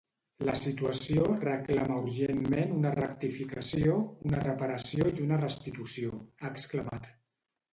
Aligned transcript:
La 0.47 0.53
situació 0.59 1.25
reclama 1.41 1.97
urgentment 2.05 2.73
una 2.77 2.93
rectificació, 3.01 3.99
una 4.31 4.41
reparació 4.47 5.13
i 5.13 5.17
una 5.27 5.41
restitució, 5.45 6.19
ha 6.41 6.53
exclamat. 6.57 7.13